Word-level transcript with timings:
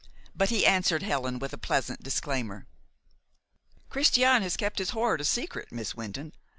But 0.35 0.49
he 0.49 0.65
answered 0.65 1.03
Helen 1.03 1.37
with 1.37 1.53
a 1.53 1.59
pleasant 1.59 2.01
disclaimer. 2.01 2.65
"Christian 3.87 4.49
kept 4.55 4.79
his 4.79 4.89
hoard 4.97 5.21
a 5.21 5.25
secret, 5.25 5.71
Miss 5.71 5.93
Wynton. 5.93 6.33